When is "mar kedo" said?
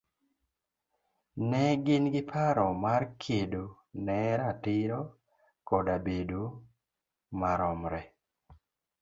2.83-3.63